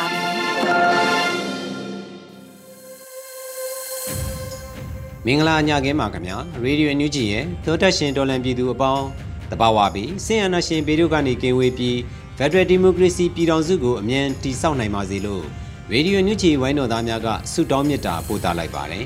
[5.25, 9.05] မင်္ဂလာညခင်းပါခင်ဗျာရေဒီယိုညူဂျီရဲ့သောတက်ရှင်ဒေါ်လန်ပြည်သူအပေါင်း
[9.51, 11.99] တဘာဝပြီးဆင်အနာရှင်ပေတို့ကနေကင်းဝေးပြီး
[12.37, 15.43] ဖက်ဒရယ်ဒီမိုကရေစီပြည်ထောင်စုကိုအမြန်တည်ဆောက်နိုင်ပါစေလို့
[15.91, 19.05] ရေဒီယိုညူဂျီဝိုင်းတော်သားများကဆုတောင်းမေတ္တာပို့သလိုက်ပါတယ်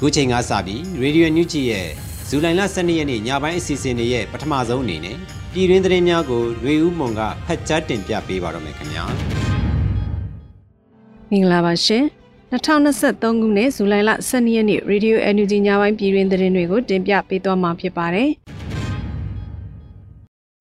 [0.00, 1.88] ခုချိန်ကစပြီးရေဒီယိုညူဂျီရဲ့
[2.28, 5.16] ဇူလိုင်လ12ရက်နေ့ညပိုင်းအစီအစဉ်တွေရဲ့ပထမဆုံးအနေနဲ့
[5.52, 9.06] ပြည်တွင်းသတင်းများကိုရွေဦးမွန်ကဖတ်ကြားတင်ပြပေးပါတော့မယ်ခင်ဗျာ
[11.32, 12.04] မင်္ဂလာပါရှင်
[12.52, 18.30] 2023ခုနှစ်ဇူလိုင်လ12ရက်နေ့ Radio NUG ညပိုင်းပြည်တွင်သတင်းတွေကိုတင်ပြပေးသွားမှာဖြစ်ပါတယ်။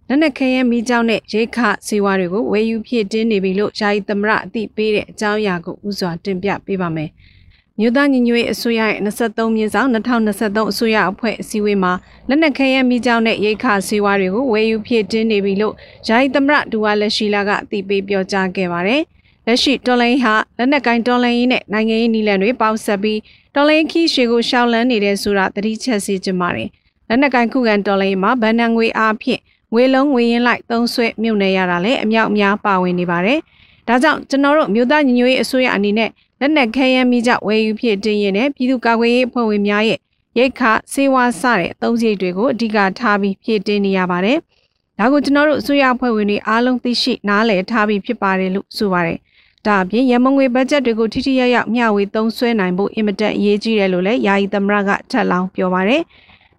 [0.07, 7.09] လက်နက်ခဲယမ်းမိကြောင်းနဲ့ရိခစေဝါတွေကိုဝယ်ယူဖြည့်တင်းနေပြီလို့ယာယီသမရအသိပေးတဲ့အကြောင်းအရာကိုဥစွာတင်ပြပေးပါမယ်။
[7.79, 11.93] မြို့သားညီညွတ်ရေးအစိုးရရဲ့23မြင်းဆောင်2023အစိုးရအဖွဲ့အစည်းအဝေးမှာ
[12.29, 15.73] လက်နက်ခဲယမ်းမိကြောင်းနဲ့ရိခစေဝါတွေကိုဝယ်ယူဖြည့်တင်းနေပြီလို့
[16.07, 19.03] ယာယီသမရဒူဝါလက်ရှိလာကအသိပေးပြောကြားခဲ့ပါတယ်။
[19.47, 23.19] လက်ရှိတော်လိုင်းဟာလက်နက်ကိုင်တော်လိုင်းရေးနဲ့နိုင်ငံရေးနည်းလမ်းတွေပေါင်းစပ်ပြီး
[23.55, 26.69] တော်လိုင်းခီးရှေကိုရှောက်လန်းနေတဲ့ဆိုတာသတိချက်စီကြပါတယ်။
[27.07, 29.41] လက်နက်ကိုင်ခုခံတော်လိုင်းမှာဗန်နံငွေအားဖြင့်
[29.73, 33.39] ငွေလုံးငွေရင်းလိုက်သုံးဆွဲမြုပ်နေရတာလည်းအမြောက်အများပါဝင်နေပါတယ်။
[33.87, 39.99] ဒါကြောင့်ကျွန်တော်တို့မြို့သားညီညွတ်ရေးအစိုးရအနေနဲ့လက်နက်ခဲယမ်းမိကြဝယ်ယူဖြစ်တင်းရင်နဲ့ပြည်သူ့ကာကွယ်ရေးအဖွဲ့ဝင်များရဲ့
[40.37, 40.61] ရိတ်ခ
[40.93, 44.37] စေဝါစတဲ့အသုံးစရိတ်တွေကိုအဓိကထားပြီးဖြည့်တင်းနေရပါတယ်။
[44.99, 49.19] ဒါကိုကျွန်တော်တို့အစိုးရအဖွဲ့ဝင်တွေအားလုံးသိရှိနားလည်ထားပြီးဖြစ်ပါတယ်လို့ဆိုပါတယ်။
[49.67, 56.01] ဒါအပြင်ရမငွေဘတ်ဂျက်တွေကိုထိထိရရမျှဝေသုံးစွဲနိုင်ဖို့အင်မတန်အရေးကြီးတယ်လို့လည်းယာယီသမရကထပ်လောင်းပြောပါရယ်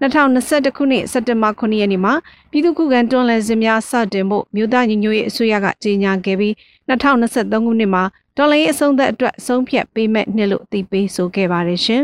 [0.01, 2.15] 2021ခုနှစ်စက်တင်ဘာ9ရက်နေ့မှာ
[2.51, 6.53] ပြည်သူ့ခုခံတွန်းလှန်စစ်များစတင်ဖို့မြို့သားညီညွတ်ရေးအစိုးရကကြေညာခဲ့ပြီး
[6.89, 8.03] 2023ခုနှစ်မှာ
[8.37, 12.03] တော်လှန်ရေးအဆုံးသက်အတွက်ဆုံးဖြတ်ပေးမဲ့နှစ်လို့အသိပေးဆိုခဲ့ပါတယ်ရှင်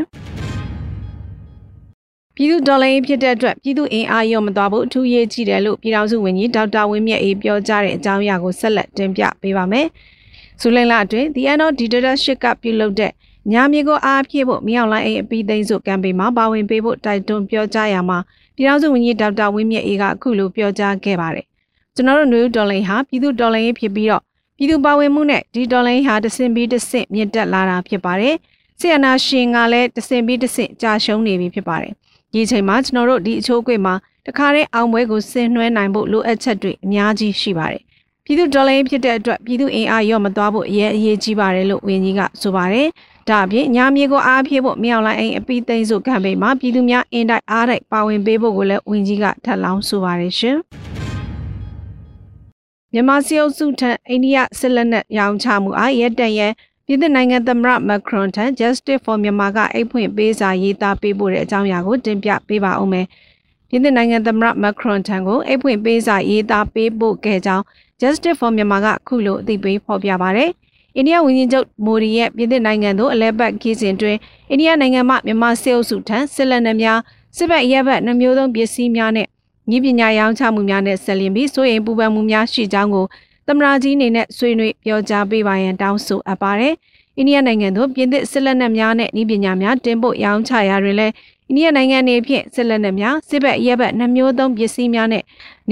[2.34, 9.86] ပြည်သူဒေါ်လာရေးဖြစ်တဲ့အတွက်ပြည်သူအင်အားရောမသွားဖို့အထူးရေးကြည့်တယ်လို့ပြည်ထောင်စုဝန်ကြီးဒေါက်တာဝင်းမြတ်အေးပြောကြားတဲ့အကြောင်းအရာကိုဆက်လက်တင်ပြပေးပါမယ်။
[10.64, 13.12] ဇူလိုင်လအတွင်း The End of Dictatorship ကပြုလုပ်တဲ့
[13.52, 18.18] ညာမြေကိုအားဖြည့်ဖို့မြောက်လိုင်းအိမ်အပီးသိမ်းစုကမ်ပိန်းမှာပါဝင်ပေးဖို့တိုက်တွန်းပြောကြားရမှာ
[18.56, 21.46] ပြည်ထောင်စုဝန်ကြီးဒေါက်တာဝင်းမြတ်အေးကအခုလိုပြောကြားခဲ့ပါတယ်။
[21.94, 24.22] ကျွန်တော်တို့နယူးဒေါ်လာဟာပြည်သူဒေါ်လာရေးဖြစ်ပြီးတော့
[24.56, 28.34] ပြည်သူပါဝင်မှုနဲ့ဒီဒေါ်လာဟာတဆင်ပြီးတဆင့်မြင့်တက်လာတာဖြစ်ပါတယ်။
[28.80, 31.92] ဆီယနာရှင်ကလည်းတဆင်ပြီးတဆင့်ကြာရှုံးနေပြီဖြစ်ပါတယ်။
[32.32, 33.94] ဒီအချိန်မှာကျွန်တော်တို့ဒီအချိုးအကွေ့မှာ
[34.26, 37.82] တခါတည်းအောင်ပွဲကိုဆင်နွှဲနိုင်ဖို့လိုအပ်ချက်တွေအများကြီးရှိပါတယ်
[38.25, 42.88] ပြည်သူဒေါ်လာဖြစ်တဲ့အတွက်ပြည်သူအင်အားရော့မသွားဖို့အရေးအရေးကြီးပါတယ်လို့ဝန်ကြီးကဆိုပါတယ်။
[43.28, 50.56] ဒါအပြင်ညာမြေကိုအားဖြည့်ဖို့မြောက်လိုင်းအိမ်အပိသိမ်းစုကမ်ပိန်းမှာပြည်သူများအင်တိုက်အားတိုက်ပါဝင်ပေးဖို့ကိုလည်းဝန်ကြီးကထပ်လောင်းဆိုပါတယ်ရှင်။
[52.93, 56.49] မြန်မာစီအုပ်စုထံအိန္ဒိယစစ်လက်နက်ရောင်းချမှုအားရဲတန်ရဲ
[56.87, 63.06] ပြည်သူနိုင်ငံသမ္မတမက်ခရွန်ထံ Justice for Myanmar ကအိတ်ဖွင့်ပေးစာရေးသားပေးပို့တဲ့အကြောင်းအရာကိုတင်ပြပေးပါဦးမယ်။
[63.69, 67.65] ပြည်သူနိုင်ငံသမ္မတမက်ခရွန်ထံကိုအိတ်ဖွင့်ပေးစာရေးသားပေးပို့ခဲ့ကြောင်း
[68.02, 70.44] Justice for Myanmar ကခုလိုအသိပေးဖော်ပြပါဗျ။
[70.96, 74.16] အိန္ဒိယဝန်ကြီးချုပ်မိုဒီရဲ့ပြည်သစ်နိုင်ငံသို့အလဲပတ်ခီးစဉ်တွင်
[74.50, 76.98] အိန္ဒိယနိုင်ငံမှမြန်မာစစ်အုပ်စုထံစစ်လက်နက်များ
[77.36, 79.26] စစ်ဘက်ရဲဘက်နှမျိုးသုံးပစ္စည်းများနဲ့
[79.76, 83.06] ဤပညာရောင်းချမှုများနဲ့ဆက်လျင်ပြီးစိုးရိမ်ပူပန်မှုများရှိကြောင်းကို
[83.46, 86.74] သမရာကြီးအနေနဲ့ဆွေးနွေးပြောကြားပေးပါရန်တောင်းဆိုအပ်ပါတယ်။
[87.18, 91.12] အိန္ဒိယနိုင်ငံသို့ပြည်သစ်စစ်လက်နက်များနဲ့ဤပညာများတင်ပို့ရောင်းချရာတွင်လည်း
[91.50, 95.22] အိန္ဒိယနိုင်ငံနေဖြင့်စစ်လက်နက်များစစ်ဘက်ရဲဘက်နှမျိုးသုံးပစ္စည်းများနဲ့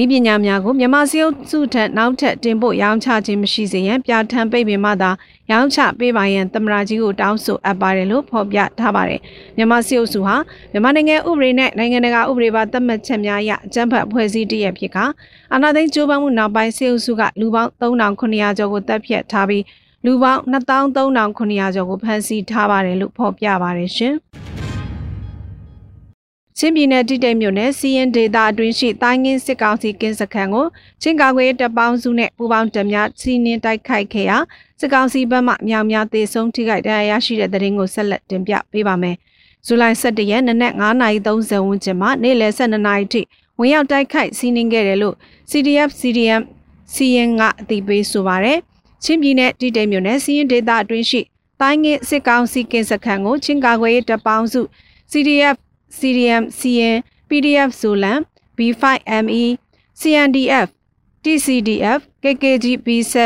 [0.02, 5.10] ဤပညာများကိုမြန်မာစီအုပ်စုထံနောက်ထပ်တင်ပို့ရောင်းချခြင်းမရှိစေရန်ပြဋ္ဌာန်းပိတ်ပင်မှသာ
[5.50, 9.20] ရောင်းချပေးပါရန်သမရာကြီးကိုတောင်းဆိုအပ်ပါတယ်လို့ဖော်ပြထားပါတယ်
[9.56, 10.36] မြန်မာစီအုပ်စုဟာ
[10.72, 14.98] မြန်မာနိုင်ငံဥပဒေနဲ့နိုင်ငံတကာဥပဒေပါသတ်မှတ်ချက်များအရအကြမ်းဖက်ဖွဲ့စည်းတရဖြစ်က
[15.52, 19.64] အာဏာသိမ်းကြိုးပမ်းမှုနောက်ပိုင်းစီအုပ်စုကလူပေါင်း3900ကျော်ကိုတပ်ဖြတ်ထားပြီး
[20.04, 24.16] လူပေါင်း2300ကျော်ကိုဖမ်းဆီးထားပါတယ်လို့ဖော်ပြပါတယ်ရှင်။
[26.62, 30.66] ချင်းပြည်နယ်တိတိတ်မြို့နယ်စီရင်ဒေတာအတွင်းရှိတိုင်းငင်းစစ်ကောင်စီကင်းစခန်းကို
[31.02, 34.38] ချင်းကာကွယ်တပ်ပေါင်းစုနဲ့ပူးပေါင်းတပ်များစီးနင်းတိုက်ခိုက်ခဲ့ရာ
[34.80, 39.16] စစ်ကောင်စီဘက်မှမြောင်များသေဆုံးထိခိုက်ဒဏ်ရာရရှိတဲ့တဲ့ရင်ကိုဆက်လက်တင်ပြပေးပါမယ်။
[39.66, 43.20] ဇူလိုင်17ရက်နနက်9:30ဝန်းကျင်မှာနေ့လယ်12နာရီထိ
[43.58, 45.16] ဝင်ရောက်တိုက်ခိုက်စီးနင်းခဲ့တယ်လို့
[45.50, 46.42] CDF CDM
[46.94, 48.58] စီရင်ကအသိပေးဆိုပါရယ်
[49.04, 51.20] ချင်းပြည်နယ်တိတိတ်မြို့နယ်စီရင်ဒေတာအတွင်းရှိ
[51.60, 54.60] တိုင်းငင်းစစ်ကောင်စီကင်းစခန်းကိုချင်းကာကွယ်တပ်ပေါင်းစု
[55.12, 55.56] CDF
[55.98, 56.96] CDM CN
[57.28, 58.20] PDF Zolan
[58.56, 59.46] B5ME
[60.00, 60.68] CNDF
[61.24, 63.18] TCDF KKG B7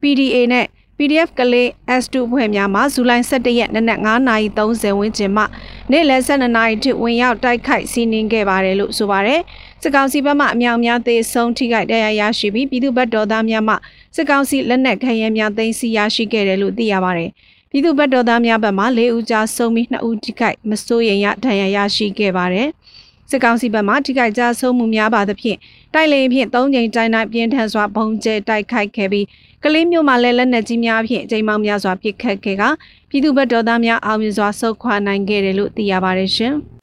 [0.00, 0.66] PDA နဲ့
[0.98, 1.68] PDF ကလေး
[2.02, 5.44] S2 ဖွဲ့များမှဇူလိုင်17ရက်နနက်9:30ဝန်းကျင်မှ
[5.90, 9.40] နေ့လယ်12နာရီထိဝင်ရောက်တိုက်ခိုက်စီးနင်းခဲ့ပါတယ်လို့ဆိုပါတယ်။
[9.82, 13.74] စစ်ကောင်စီဘက်မှအမြောက်များသေဆုံးထိခိုက်ဒဏ်ရာရရှိပြီးပြည်သူ့ဘက်တော်သားများမှ
[14.16, 17.30] စစ်ကောင်စီလက်နက်ခဲယမ်းများသိမ်းဆည်းရရှိခဲ့တယ်လို့သိရပါတယ်။
[17.70, 22.68] ပြည်သူ့ဘက်တော်သားများဘက်မှ၄ဦးကြာဆုံးပြီး2ဦးထိခိုက်မစိုးရိမ်ရဒဏ်ရာရရှိခဲ့ပါတယ်။
[23.30, 25.58] စစ်ကောင်စီဘက်မှထိခိုက်ကြဆုံးမှုများပါသဖြင့်
[25.94, 29.26] တိုက်လေဖြင့်၃ကြိမ်တိုင်းတိုင်းပြင်းထန်စွာဘုံကျဲတိုက်ခိုက်ခဲ့ပြီး
[29.64, 32.64] ကလေးမျိုးမှာလည်းလက်နက်ကြီးများဖြင့်အကြိမ်ပေါင်းများစွာပစ်ခတ်ခဲ့က
[33.10, 36.54] ပြည်သူ့ဘက်တော်သားများအောင်မြင်စွာဆုတ်ခွာနိုင်ခဲ့တယ်လို့သိရပါတယ်ရှင်။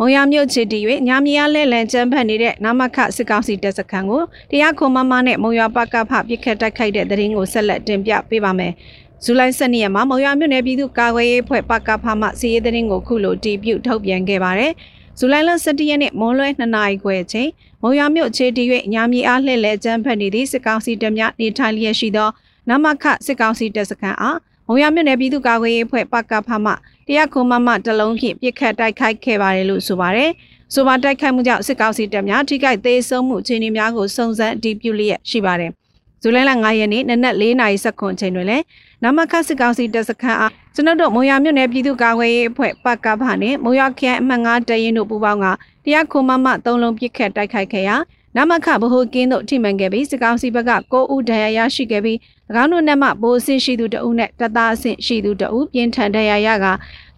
[0.00, 0.78] မုံရမြို့ချီတီ၍
[1.08, 8.72] ညာမီယာလဲလန်ကျန်းဖတ်နေတဲ့နမခစစ်ကောင်စီတပ်စခန်းကိုတရားခုံမမနဲ့မုံရပကဖပြစ်ခတ်တိုက်ခိုက်တဲ့တဲ့ရင်ကိုဆက်လက်တင်ပြပေးပါမယ်။
[9.24, 14.72] ဇူလိုင်12ရက်မှာမုံရမြို့နယ်ပြည်သူ့ကာကွယ်ရေးဖွဲ့ပကဖမှစီရေးတဲ့ရင်ကိုခုလိုတီးပြုတ်ထုတ်ပြန်ခဲ့ပါတယ်။
[15.18, 17.50] ဇူလိုင်လ17ရက်နေ့မွန်လွဲ2နာရီခွဲအချိန်
[17.82, 22.28] မုံရမြို့ခြေတီ၍ညာမီအားလှည့်လဲကျန်းဖက်နေသည့်စစ်ကောင်စီတပ်များနေထိုင်လျက်ရှိသော
[22.68, 26.72] နမခစစ်ကောင်စီတပ်စခန်းအား မုံရမြို့နယ်ပြည်သူ့ကာကွယ်ရေးအဖွဲ့ပကဖမှ
[27.06, 30.30] တရားခုံမမတလုံးဖြင့်ပြစ်ခတ်တိုက်ခိုက်ခဲ့ပါတယ်လို့ဆိုပါတယ်။
[30.74, 35.70] ဆိုပါတိုက်ခိုက်မှုကြောင့်စစ်ကောင်စီတပ်များထိခိုက်သေးဆုံးမှုအခြေအနေများကိုစုံစမ်းအတည်ပြုလျက်ရှိပါတယ်။
[36.22, 38.64] ဇူလိုင်လ9ရက်နေ့နနက်4:00နာရီစက္ကွန်ချိန်တွင်လည်း
[39.02, 45.46] နမခစစ်ကောင်စီတပ်စခန်းအားကျွန်တော်တို့မုံရမြို့နယ်ပြည်သူ့ကာကွယ်ရေးအဖွဲ့ပကဖနဲ့မုံရခရိုင်အမှတ်9တရင်တို့ပူးပေါင်းက
[45.84, 47.96] တရားခုံမမ3လုံးပြစ်ခတ်တိုက်ခိုက်ခဲ့ရာ
[48.38, 52.16] နမခဗဟိုကင်းတို့ထိမှန်ခဲ့ပြီးစစ်ကောင်စီဘက်က9ဦးဒဏ်ရာရရှိခဲ့ပြီး၎
[52.62, 56.66] င်းတို့နဲ့မှဘိုးအဆင့်ရှိသူတဦးနဲ့တပ်သားအဆင့်ရှိသူတဦးပြင်းထန်ဒဏ်ရာရက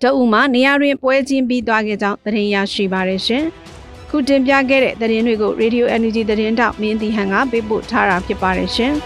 [0.02, 3.44] တဦးမှနေရာတွင်ပွဲချင်းပြီးသွားခဲ့ကြောင်းသတင်းရရှိပါရရှင်။
[4.10, 8.94] ခုတင်ပြခဲ့တဲ့သတင်းတွေကို Radio Energy သတင်းတောက်မင်းတီဟန်ကပေးပို့ထားတာဖြစ်ပါတယ်ရှင်။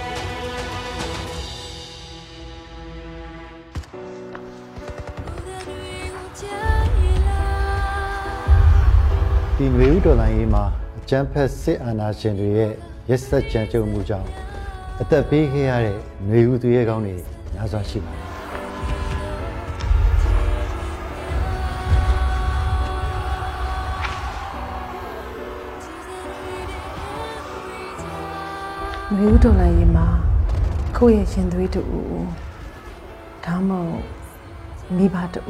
[9.56, 10.83] ဒီຫນွေဥတော်လိုင်းရေးမှာအ
[11.16, 12.72] ကျန်းဖက်စစ်အာဏာရှင်တွေရဲ့
[13.08, 14.28] ရက်စက်ကြမ်းကြုတ်မှုကြောင့်
[15.00, 15.96] အသက်ပေးခဲ့ရတဲ့
[16.26, 17.14] ຫນွေဥသူရဲကောင်းတွေ
[17.55, 18.22] များစွာရှိပါတယ်။
[29.17, 30.06] မျိုးတော်လိုက်ရင်မှာ
[30.96, 31.82] ကိုယ့်ရဲ့ရှင်သွေးတူ
[33.44, 34.05] ဒါမှမဟုတ်
[34.96, 35.40] မိဘတူ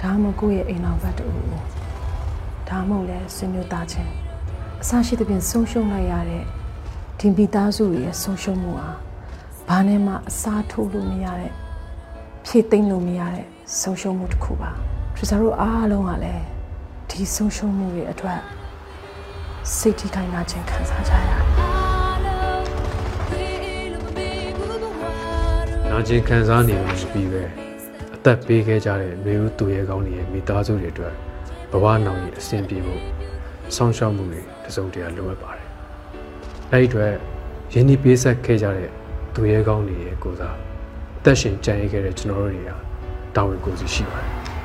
[0.00, 1.26] ဒါမှမဟုတ်ကိုယ့်ရဲ့အိမ်တော်ဘက်တူ
[2.68, 4.12] ဒါမှမဟုတ်လဲဆွေမျိုးသားချင်း
[4.82, 6.44] အစရှိတဲ့ပြင်ဆုံးရှုံးလိုက်ရတဲ့
[7.18, 8.90] ဒီမိသားစုရဲ့ဆုံးရှုံးမှုဟာ
[9.68, 11.52] ဘာနဲ့မှအစားထိုးလို့မရတဲ့
[12.44, 13.46] ဖြည့်သိမ့်လို့မရတဲ့
[13.80, 14.70] ဆုံးရှုံးမှုတစ်ခုပါ
[15.14, 16.44] ထရီဆာတို့အားလုံးကလည်း
[17.10, 18.40] ဒီဆုံးရှုံးမှုတွေအတွက်
[19.76, 21.40] စိတ်ထိခိုက်နာခြင်းခံစားကြရတယ်
[25.90, 27.42] နာကျင်ခံစားနေလို့ရှိပြီးပဲ
[28.14, 31.14] အသက်ပေးခဲ့ကြတဲ့မျိုးဦးသူရဲကောင်းတွေရဲ့မိသားစုတွေအတွက်
[31.70, 33.02] ဘဝနောင်ရဲ့အဆင်ပြေဖို့
[33.76, 35.68] ဆောင်းရှောက်မှုတွေတစုံတရာလိုအပ်ပါတယ်။
[36.72, 37.12] အဲဒီအတွက်
[37.72, 38.90] ယင်းဒီပေးဆက်ခဲ့ကြတဲ့
[39.34, 40.56] သူရဲကောင်းတွေရဲ့ကိုစား
[41.18, 42.70] အသက်ရှင်ကြံ့ရခဲ့တဲ့ကျွန်တော်တို့တွေက
[43.36, 44.32] တာဝန်ကိုယ်စီရှိပါတယ်။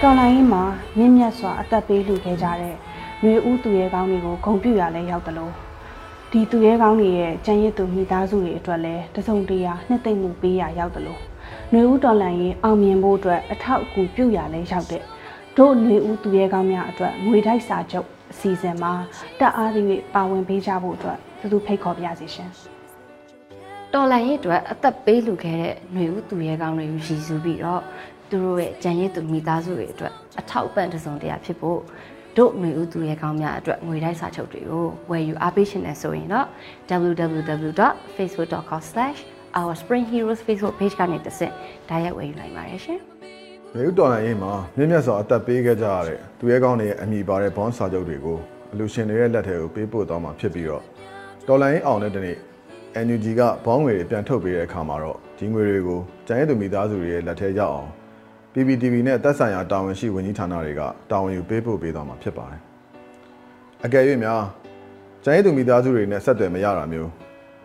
[0.00, 0.62] တော်လိုင်းရင်မှာ
[0.98, 2.74] မြင့်မြတ်စွာအသက်ပေးလူခဲ့ကြတဲ့
[3.20, 5.52] ຫນွေဦးသူရဲကောင်းတွေကိုဂုံပြူရလဲရောက်တယ်လို့
[6.30, 11.20] ဒီသူရဲကောင်းတွေရဲ့ကြံရစ်သူမိသားစုတွေအတွက်လည်းတစုံတရာနှစ်သိမ့်မှုပေးရရောက်တယ်လို့
[11.74, 15.02] နှွေဦးတော်လှန်ရေးအောင်မြင်ဖို့အတွက်အထောက်အကူပြုရလဲရောက်တဲ့
[15.56, 18.92] တို့နှွေဦးသူရဲကောင်းများအတွက်ငွေတိုက်စာချုပ်အစီအစဉ်မှာ
[19.40, 22.50] တက်အားသည့်ပါဝင်ပေးကြဖို့အတွက်သူတို့ဖိတ်ခေါ်ပြစီရှင်
[23.92, 27.82] တော်လှန်ရေးအတွက်အသက်ပေးလူခဲ့တဲ့နှွေဦးသူရဲကောင်းတွေကိုရည်စူးပြီးတော့
[28.30, 31.80] သူတို့ရဲ့ကြံရည်သူမိသားစုတွေအတွက်အထောက်အပံ့တစုံတရာဖြစ်ဖို့
[32.36, 36.46] တို့ငွေဦးသူရဲကောင်းများအတွက်ငွေတိုက်စာချုပ်တွေကိုဝယ်ယူအားပေးရှင်နေဆိုရင်တော့
[36.90, 41.52] www.facebook.com/ www.facebook.com/ourspringheroes Facebook page ကနေတစ်ဆင့်
[41.88, 42.98] ဒါရိုက်ဝယ်ယူနိုင်ပါတယ်ရှင်။
[43.74, 48.38] မြို့တော်လိုင်းရေးမှာမြင့်မြတ်စွာအသက်ပေးခဲ့ကြရတဲ့သူရဲကောင်းတွေရဲ့အမိပါတဲ့ဘွန်စာချုပ်တွေကို
[48.72, 50.82] အလူရှင်တွေရဲ့လက်ထဲကိုပေးပို့သွားမှာဖြစ်ပြီးတော့
[51.46, 52.36] တော်လိုင်းအောင်တဲ့တနေ့
[53.06, 57.90] NUG ကဘောင်းငွေတွေပြန်ထုတ်ပေးတဲ့အခါမှာတော့ဒီငွေတွေကိုကျန်ရည်သူမိသားစုတွေရဲ့လက်ထဲရောက်အောင်
[58.52, 62.60] PPTV နဲ့သက်ဆိုင်ရာတာဝန်ရှိဝန်ကြီးဌာနတွေကတာဝန်ယူပေးပို့ပေးသွားမှာဖြစ်ပါတယ်။
[63.84, 64.42] အကယ်၍များ
[65.24, 67.23] ကျန်ရည်သူမိသားစုတွေနဲ့ဆက်သွယ်မရတာမျိုး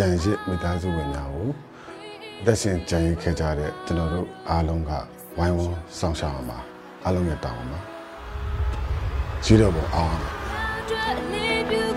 [0.00, 1.48] ြံရစ်မိသားစုဝင်များကို
[2.44, 4.92] သက်ရှင်ကြံရစ်ခဲ့ကြတဲ့ကျွန်တော်တို့အားလုံးက
[5.38, 6.58] ဝိုင်းဝန်းဆောင်ရှောက်အောင်ပါ
[7.04, 7.80] အားလုံးရဲ့တောင်းပါ
[9.44, 10.16] ကြီးတော့ပေါ်အောင်
[11.72, 11.87] 就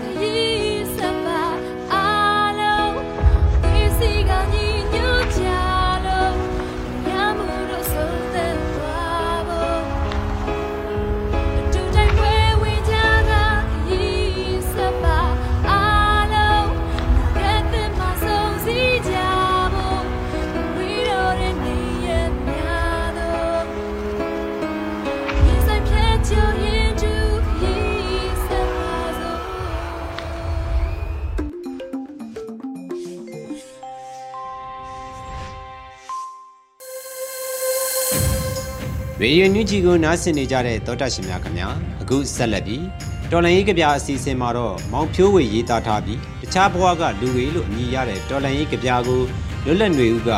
[39.22, 41.68] ရေဒီယိုညူဂျီကိုနားဆင်နေကြတဲ့သောတာရှင်များခင်ဗျာ
[42.02, 42.84] အခုဆက်လက်ပြီး
[43.30, 49.20] တော်လန်ရေးကြပြအစီအစဉ်မှာတော့မောင်ဖြိုးဝေရေးသားထားပြီးတခြားဘဝကလူတွေလို့အမည်ရတဲ့တော်လန်ရေးကြပြကို
[49.64, 50.30] လွတ်လပ်နေဦးက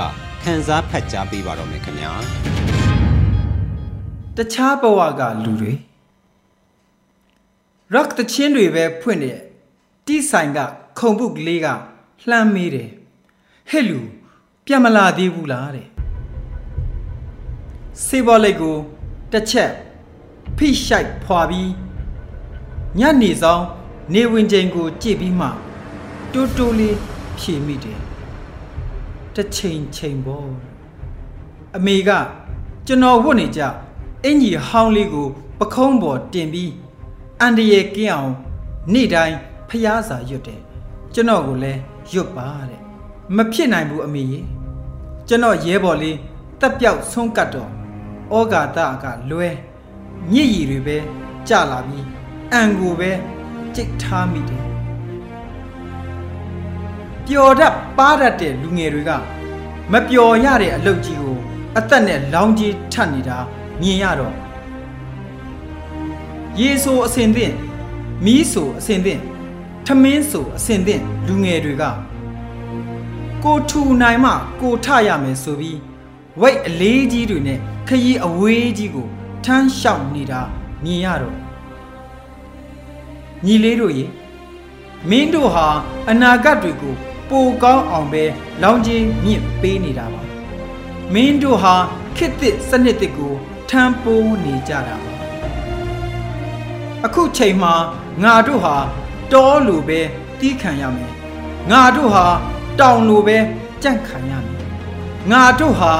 [0.42, 2.12] ခန်းစားဖတ်ကြားပေးပါတော့မယ်ခင်ဗျာ
[4.36, 5.72] တခြားဘဝကလူတွေ
[7.92, 9.38] ရက်တချင်းတွေပဲဖွင့်တဲ့
[10.06, 10.58] တိဆိုင်က
[10.98, 11.66] ခုံပုတ်ကလေးက
[12.28, 12.90] လှမ်းမေးတယ်
[13.70, 14.00] ဟဲ့လူ
[14.66, 15.93] ပြန်မလာသေးဘူးလားတဲ့
[18.02, 18.76] စေဘောလိတ်ကို
[19.32, 19.70] တစ်ချက်
[20.56, 21.70] ဖိရှိုက်ဖွာပြီး
[22.98, 23.62] ညနေဆောင်
[24.14, 25.48] နေဝင်ချိန်ကိုကြည့်ပြီးမှ
[26.32, 26.96] တိုးတိုးလေး
[27.38, 28.00] ဖြေမိတယ်
[29.34, 30.50] တစ်ချိန်ချိန်ပေါ့
[31.76, 32.10] အမေက
[32.86, 33.60] ကျွန်တော်ဝတ်နေကြ
[34.24, 35.26] အင်ကြီးဟောင်းလေးကို
[35.58, 36.72] ပခုံးပေါ်တင်ပြီး
[37.40, 38.32] အန်တရယ်ကင်းအောင်
[38.92, 39.36] နေ့တိုင်း
[39.68, 40.60] ဖျားစာရွတ်တယ်
[41.14, 41.80] ကျွန်တော်ကိုလည်း
[42.12, 42.80] ရွတ်ပါတဲ့
[43.36, 44.40] မဖြစ်နိုင်ဘူးအမေရေ
[45.28, 46.16] ကျွန်တော်ရဲဘော်လေး
[46.60, 47.70] တက်ပြောက်ဆုံးကတ်တော့
[48.32, 49.48] ဩဃာတကလွဲ
[50.32, 50.96] ညစ်ရည်တွေပဲ
[51.48, 52.06] ကြလာပြီး
[52.52, 53.10] အန်ကိုပဲ
[53.74, 54.64] ကြိတ်ထားမိတယ်
[57.26, 59.10] ပျော်တတ်ပါတတ်တဲ့လူငယ်တွေက
[59.92, 61.36] မပျော်ရတဲ့အလုပ်ကြီးကို
[61.78, 63.38] အသက်နဲ့လောင်းကြီးထပ်နေတာ
[63.80, 64.34] မြင်ရတော့
[66.60, 67.54] ရေဆိုအစင်သင့်
[68.24, 69.20] မီးဆိုအစင်သင့်
[69.86, 71.84] ထမင်းဆိုအစင်သင့်လူငယ်တွေက
[73.44, 75.78] ကိုထူနိုင်မှကိုထရမယ်ဆိုပြီး
[76.40, 79.08] ဝိတ်အလေးကြီးတွေနဲ့ ခရီးအဝေးကြီးကို
[79.44, 80.40] ထမ်းလျှောက်နေတာ
[80.84, 81.36] မြင်ရတော့
[83.44, 84.06] ညီလေးတို့ရေ
[85.10, 85.66] မင်းတို့ဟာ
[86.10, 86.94] အနာဂတ်တွေကို
[87.28, 88.24] ပိုကောင်းအောင်ပဲ
[88.62, 90.22] လောင်းချင်းမြင့်ပေးနေတာပါ
[91.14, 91.74] မင်းတို့ဟာ
[92.16, 93.34] ခေတ်သစ်စနစ်သစ်ကို
[93.70, 95.12] ထမ်းပိုးနေကြတာပါ
[97.04, 97.74] အခုချိန်မှာ
[98.22, 98.76] ငါတို့ဟာ
[99.32, 100.00] တောလိုပဲ
[100.40, 101.12] တီးခံရမယ်
[101.70, 102.24] ငါတို့ဟာ
[102.80, 103.36] တောင်လိုပဲ
[103.82, 104.68] ကြန့်ခံရမယ်
[105.30, 105.92] ငါတို့ဟာ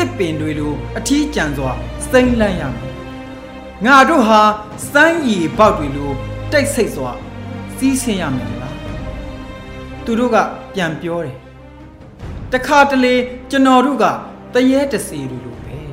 [0.00, 1.72] တစ်ပင်တွေလိုအထီးကျန်စွာ
[2.10, 2.94] စိမ့်လန့်ရမယ်
[3.86, 4.42] ငါတို့ဟာ
[4.92, 6.10] စမ်းရည်ပေါက်တွေလို
[6.52, 7.10] တိတ်ဆိတ်စွာ
[7.76, 8.76] စီးဆင်းရမယ်လား
[10.04, 10.36] သူတို့က
[10.74, 11.36] ပြန်ပြောတယ်
[12.52, 13.14] တခါတလေ
[13.50, 14.04] ကျွန်တော်တို့က
[14.54, 15.90] တရေတစီတွေလိုပဲတဲ့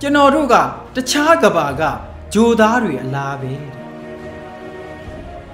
[0.00, 0.54] ကျွန်တော်တို့က
[0.94, 1.82] တခြားကဘာက
[2.34, 3.72] ဂျိုသားတွေအလားပဲတဲ့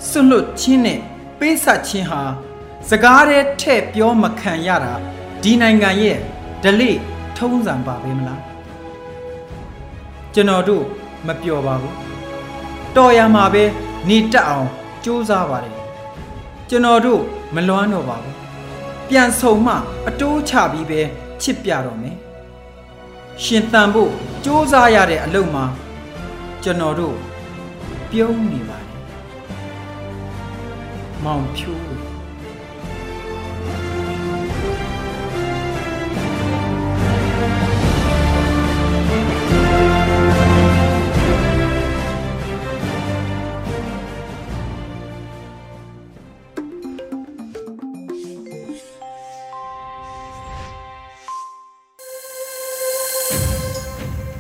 [0.09, 1.01] ဆွလွတ်ချင်းနဲ့
[1.39, 2.23] ပေးဆက်ချင်းဟာ
[2.89, 4.95] စကားတဲ့ထဲ့ပြောမခံရတာ
[5.43, 6.19] ဒီနိုင်ငံရဲ့
[6.65, 6.93] ဒလိ
[7.39, 8.43] ထုံးစံပါပဲမလား
[10.35, 10.85] ကျွန်တော်တို့
[11.27, 11.97] မပျော်ပါဘူး
[12.97, 13.65] တော်ရမှာပဲ
[14.09, 14.69] နေတက်အောင်
[15.05, 15.77] ကြိုးစားပါတယ်
[16.69, 17.23] ကျွန်တော်တို့
[17.55, 18.37] မလွမ်းတော့ပါဘူး
[19.09, 19.75] ပြန်ဆုံမှ
[20.09, 21.01] အတိုးချပြီးပဲ
[21.43, 22.17] ချစ်ပြတော့မယ်
[23.43, 25.65] ရှင်တန်ဖို့စ조사ရတဲ့အလုပ်မှာ
[26.63, 27.17] ကျွန်တော်တို့
[28.11, 28.91] ပြုံးနေပါတယ်
[31.25, 32.08] မောင်ဖြိုး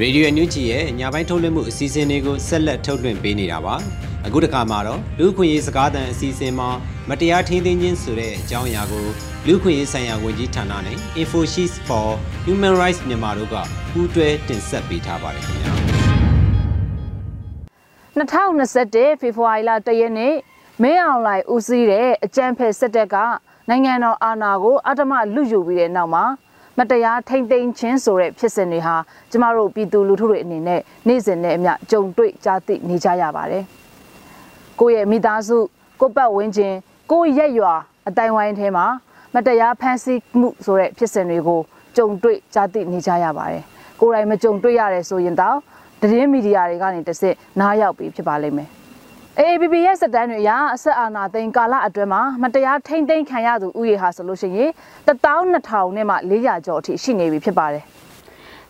[0.00, 3.75] ရေဒီယိုညူဂျီရဲ့ညပိုင်းထုတ်လွှင့်မှုအစီအစဉ်လေးကိုဆက်လက်ထုတ်လွှင့်ပေးနေတာပါ
[4.26, 6.69] အခုတစ်ခါမှာတော့လူခွင့်ရေးစကားသံအစီအစဉ်မှာ
[7.09, 9.07] မတရားထိန်းသိမ်းခြင်းဆိုတဲ့အကြောင်းအရာကို
[9.47, 12.07] လူခွင့်ရေးဆိုင်ရာဝန်ကြီးဌာနနဲ့ InfoSheets for
[12.47, 13.55] Human Rights မြန်မာတို့က
[13.93, 15.73] ပူးတွဲတင်ဆက်ပေးထားပါတယ်ခင်ဗျာ
[18.19, 20.35] 2021ဖေဖော်ဝါရီလ1ရက်နေ့
[20.83, 23.17] မင်းအောင်လှိုင်ဦးစီးတဲ့အကြံဖက်စစ်တပ်က
[23.69, 26.25] နိုင်ငံတော်အာဏာကိုအတ္တမလူယူပြီးတဲ့နောက်မှာ
[26.79, 28.97] မတရားထိမ့်သိမ်းခြင်းဆိုတဲ့ဖြစ်စဉ်တွေဟာ
[29.31, 33.65] ကျမတို့ပြည်သူလူထုတွေအနေနဲ့နေ့စဉ်နဲ့အမျှကြုံတွေ့ကြားသိနေကြရပါတယ်။
[34.81, 35.59] ကိုယ့်ရဲ့မိသားစု
[36.01, 36.75] ကိုယ့်ပတ်ဝန်းကျင်
[37.11, 37.75] ကိုယ့်ရဲ့ရွာ
[38.09, 38.87] အတိုင်းဝိုင်းထဲမှာ
[39.35, 41.61] မတရားဖန်ဆီးမှုဆိုတဲ့ဖြစ်စဉ်တွေကို
[41.97, 43.63] ကြုံတွေ့ကြားသိနေကြရပါတယ်။
[44.01, 45.57] ကိုယ်တိုင်မကြုံတွေ့ရတယ်ဆိုရင်တော့
[46.01, 48.71] သတင်းမီဒီယာတွေကနေတစ်စစ်နားရောက်ပြီးဖြစ်ပါလိမ့်မယ်။
[49.40, 54.71] AABB ရဲ့စက်တမ်းတွေအရအဆက်အာဏာသိမ်းကာလအတွင်းမှာမတရားထိမ့်သိမ်းခံရသူဥယေဟာဆိုလို့ရှိရင်
[55.09, 57.85] 12000နဲ့မှ400ကျော်အထိရှိနေပြီဖြစ်ပါတယ်။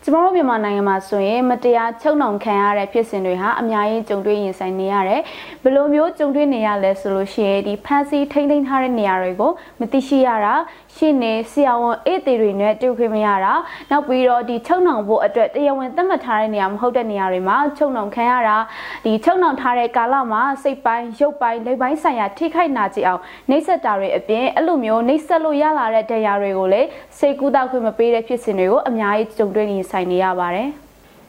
[0.05, 5.21] ကျမတို့မြန်မာနိုင်ငံမှာဆိုရင်မတရားချုပ်နှောင်ခံရတဲ့ဖြစ်စဉ်တွေဟာအများကြီးကြုံတွေ့ရင်ဆိုင်နေရတယ်။
[5.62, 10.55] ဘယ်လိုမျိုးကြုံတွေ့နေရလဲဆိုလို့ရှိရင်ဒီဖန်စီထိမ့်သိမ်းထားတဲ့နေရာတွေကိုမသိရှိရတာ
[10.97, 13.52] ရှင်းနေဆရာဝန်အေးသေးတွေနဲ့တွေ့ခွင့်မရတာ
[13.90, 18.57] နောက်ပြီးတော့ဒီချုပ်နှောင်ဖို့အတွက်တရားဝင်သတ်မှတ်ထားတဲ့နေရာမဟုတ်တဲ့နေရာတွေမှာချုပ်နှောင်ခံရတာ
[19.05, 26.88] ဒီချုပ်နှောင်ထားတဲ့ကာလမှာစိတ်ပိုင်းရုပ်ပိုင်းလက်ပိုင်းဆိုင်ရာထိခိုက်နာကျင်အောင်နှိပ်စက်တာတွေအပြင်အဲ့လိုမျိုးနှိပ်စက်လို့ရလာတဲ့တရားတွေကိုလည်း
[27.19, 30.68] စိတ်ကူးတောက်ခွင့်မပေးတဲ့ဖြစ်စဉ်တွေကိုအများကြီးကြုံတွေ့နေဆိုင်နေရပါတယ်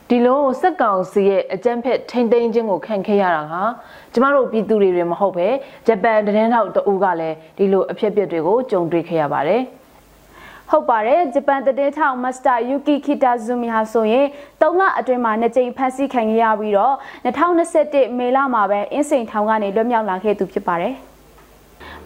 [0.09, 3.63] ဒီလိုစက်ကောင်စီရဲ့အကြမ်းဖက်ထိမ့်သိမ်းခြင်းကိုခံခဲ့ရတာဟာ
[4.13, 5.47] ကျမတို့ပြည်သူတွေတွေမဟုတ်ပဲ
[5.87, 9.61] ဂျပန်တရင်ထောက်တအူးကလည်းဒီလိုအဖြစ်အပျက်တွေကိုကြုံတွေ့ခဲ့ရပါတယ်
[10.69, 14.25] ဟုတ်ပါတယ်ဂျပန်တည်ထောင်မစတာယူကီခီတာဇူမီဟာဆိုရင်
[14.61, 20.95] ၃လအတွင်းမှာနှစ်ကြိမ်ဖမ်းဆီးခံရပြီးတော့2021မေလမှာပဲအင်းစိန်ထောင်ကနေလွတ်မြောက်လာခဲ့သူဖြစ်ပါတယ်။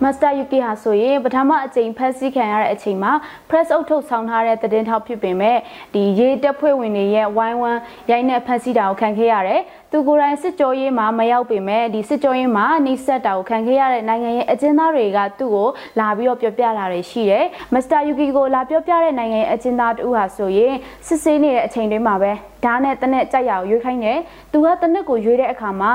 [0.02, 3.12] မစတာယူကီဟာဆိုရင်ပထမအကြိမ်ဖက်စီခံရတဲ့အချိန်မှာ
[3.50, 5.58] press အုပ်ထုတ်ဆောင်ထားတဲ့သတင်းထောက်ဖြစ်ပေမဲ့
[5.94, 7.80] ဒီရေတက်ဖွဲ့ဝင်တွေရဲ့ဝိုင်းဝန်း
[8.12, 9.62] ရိုက်နှက်ဖက်စီတာကိုခံခဲ့ရတယ်
[9.96, 15.68] သူကိုယ်တိုင်စစ်ကြောရေးမှာမရောက်ပေမဲ့ဒီစစ်ကြောရေးမှာနှိစက်တာကိုခံခဲ့ရတဲ့နိုင်ငံရဲ့အကျဉ်းသားတွေကသူ့ကို
[16.00, 20.74] လာပြီးတော့ပြောပြလာတယ်ရှိတယ်မစ္စတာယူကီကိုလာပြောပြတဲ့နိုင်ငံရဲ့အကျဉ်းသားတူဟာဆိုရင်
[21.08, 22.32] စစ်ဆေးနေတဲ့အချိန်တွေမှာပဲ
[22.66, 24.20] ဓာတ်နဲ့တနက်ကြိုက်ရအောင်ရွေးခိုင်းတယ်
[24.52, 25.94] သူကတနက်ကိုရွေးတဲ့အခါမှာ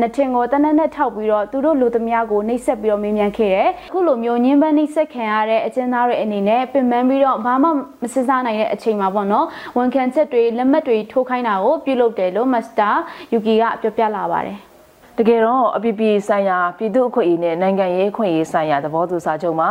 [0.00, 9.46] နှစ်ထင်ကိုတနက်နဲ့ထောက်ပြီးတော့သူတို့လူသမားကိုနှိပ်စက်ပြီးတော့မေးမြန်းခဲ့တယ်အခုလိုမျိုးညှင်းပန်းနှိပ်စက်ခံရတဲ့အကျဉ်းသားတွေအနေနဲ့ပင်ပန်းပြီးတော့ဘာမှမစစ်စားနိုင်တဲ့အချိန်မှာပေါ့နော်
[9.76, 12.90] ဝန်ခံချက်တွေလက်မှတ်တွေထိုးခိုင်းတာကိုပြုလုပ်တယ်လို့မစ္စတာ
[13.34, 14.58] ယူကီကပြောပြလာပါတယ်
[15.18, 19.70] တကယ်တော့အပြည်ပြည်ဆိုင်ရာပြည်သူ့အခွင့်အရေးနဲ့နိုင်ငံရေးအခွင့်အရေးဆိုင်ရာသဘောတူစာချုပ်မှာ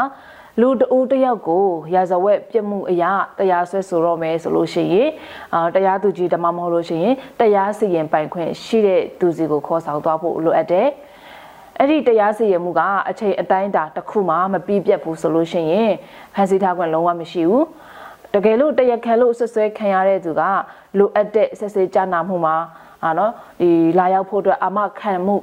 [0.60, 5.10] လူတဦးတယောက်ကိုရာဇဝတ်ပြစ်မှုအရာတရားစွဲဆိုတော့မယ်ဆိုလို့ရှိရင်
[5.54, 10.88] အာတရားသူကြီးတမမဟုတ်လို့ရှိရင်တရားစီရင်ပိုင်ခွင့်ရှိတဲ့သူစီကိုခေါ်ဆောင်သွားဖို့လိုအပ်တယ်
[11.80, 15.92] အဲ့ဒီတရားစီရင်မှုကအချိန်အတိုင်းတာတစ်ခုမှမပြီးပြတ်ဘူးဆိုလို့ရှိရင်
[16.34, 17.66] ဖန်ဆီးထားခွင့်လုံးဝမရှိဘူး
[18.34, 20.42] တကယ်လို့တရားခံလို့ဆွဆွဲခံရတဲ့သူက
[20.98, 22.56] လိုအပ်တဲ့ဆက်စဲကြနာမှုမှာ
[23.06, 25.36] အာနော်ဒီလာရောက်ဖို့အတွက်အာမခံမှု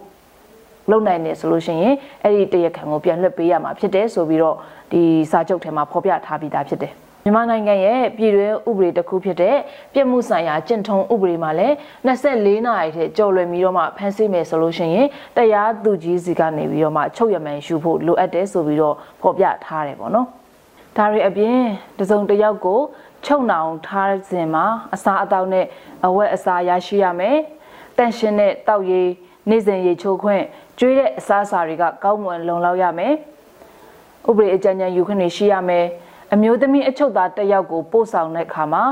[0.91, 4.57] လုပ်နိုင်တယ်ဆိုလို့ရှိရင်အဲ့ဒီတရားခံကိုပြန်လွှတ်ပေးရမှာဖြစ်တယ်ဆိုပြီးတော့
[4.93, 6.93] ဒီစာချုပ်ထဲမှာဖော်ပြထားပြီးသားဖြစ်တယ်
[7.25, 9.57] မြန်မာနိုင်ငံရဲ့ပြည်တွင်းဥပဒေတစ်ခုဖြစ်တဲ့
[9.93, 11.75] ပြည်မှုဆိုင်ရာကျင့်ထုံးဥပဒေမှာလည်း
[12.07, 20.27] 24နာရီထဲကြော်လွယ်ပြီးတော့မှဖမ်းဆီးမယ်ဆိုလို့ရှိရင်တရားသူကြီးစီကနေပြီးတော့မှချုပ်ရမှန်ယူဖို့လိုအပ်တယ်ဆိုပြီးတော့ဖော်ပြထားတယ်ပေါ့နော်
[20.97, 21.59] ဒါတွေအပြင်
[21.99, 22.81] တစုံတစ်ယောက်ကို
[23.25, 25.67] ချုပ်နှောင်ထားခြင်းမှာအစာအသောက်နဲ့
[26.07, 27.37] အဝတ်အစားရရှိရမယ်။
[27.97, 29.09] တန့်ရှင်းတဲ့တောက်ရည်
[29.49, 30.45] နေ့စဉ်ရေချိုးခွင့်
[30.79, 33.15] ကျွေးတဲ့အစားအစာတွေကကောင်းမွန်လုံလောက်ရမယ်။
[34.29, 35.87] ဥပဒေအကြံဉာဏ်ယူခွင့်ရှိရမယ်။
[36.35, 38.83] အမျိုးသမီးအချုပ်သားတစ်ယောက်ကိုပို့ဆောင်တဲ့အခါမှာ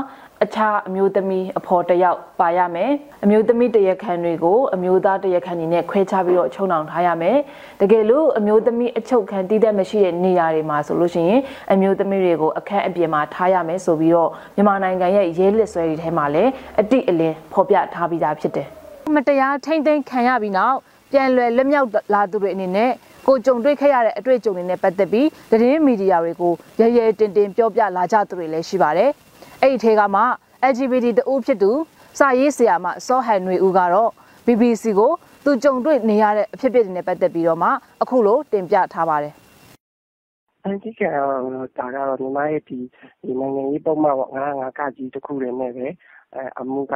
[0.43, 2.91] အခြားအမျိုးသမီးအဖော်တယောက်ပါရမယ်
[3.23, 7.37] အမျိုးသမီးတရခန်တွေကိုအမျိုးသားတရခန်တွေနဲ့ခွဲခြားပြီးတော့ချုံနှောင်ထားရမယ်
[7.81, 11.41] တကယ်လို့အမျိုးသမီးအချုပ်ခံတည်တဲ့မရှိတဲ့နေရာတွေမှာဆိုလို့ရှိရင်
[11.73, 18.67] အမျိုးသမီးတွေကိုအခန်းအပြင်မှာထားရမယ်ဆိုပြီးတော့မြန်မာနိုင်ငံရဲ့ရဲလက်ဆွဲတွေထဲမှာလည်းအတိအလင်းဖော်ပြထားပြီးသားဖြစ်တယ်
[19.15, 20.77] မတရားထိမ့်သိမ်းခံရပြီးနောက်
[21.11, 22.91] ပြန်လွယ်လက်မြောက်လာသူတွေအနေနဲ့
[23.27, 29.11] ကိုကြုံတွေ့ခဲ့ရတဲ့အတွေ့အကြုံတွေနဲ့ပတ်သက်ပြီးသတင်းမီဒီယာတွေကိုရရဲတင်တင်ပြောပြလာကြသူတွေလည်းရှိပါတယ်။
[29.63, 30.23] အဲ့ဒီထဲကမှ
[30.71, 31.71] LGBT တဦးဖြစ်သူ
[32.19, 34.11] စာရေးဆရာမစောဟန်နွေဦးကတော့
[34.45, 35.11] BBC ကို
[35.45, 37.69] သူကြုံတွေ့နေရတဲ့အဖြစ်အပျက်တွေနဲ့ပတ်သက်ပြီးတော့မှ
[38.01, 39.33] အခုလိုတင်ပြထားပါတယ်
[40.63, 41.29] အန်တီကတော့
[41.77, 42.77] ဒါကတော့ညီမရဲ့ဒီ
[43.23, 45.87] ဒီနိုင်ငံရေးပုံမှန်ပေါ့ငါငါကကြီးတစ်ခုတည်းနဲ့ပဲ
[46.35, 46.95] အဲအမှုက